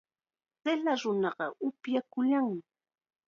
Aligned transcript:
Qilla 0.61 0.93
nunaqa 1.01 1.45
upyakunllam. 1.67 2.49